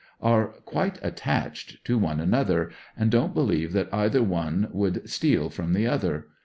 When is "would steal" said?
4.71-5.51